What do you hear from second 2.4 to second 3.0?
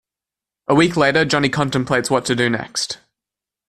next.